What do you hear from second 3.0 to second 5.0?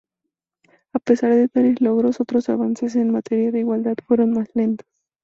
materia de igualdad fueron más lentos.